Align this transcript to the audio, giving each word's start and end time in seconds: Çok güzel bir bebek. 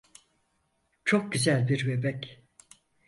Çok 1.05 1.31
güzel 1.33 1.69
bir 1.69 1.87
bebek. 1.87 2.43